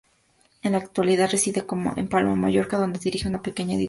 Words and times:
En 0.63 0.71
la 0.71 0.79
actualidad 0.79 1.29
reside 1.31 1.63
en 1.95 2.07
Palma 2.07 2.31
de 2.31 2.35
Mallorca, 2.35 2.79
donde 2.79 2.97
dirige 2.97 3.27
una 3.27 3.43
pequeña 3.43 3.75
editorial. 3.75 3.79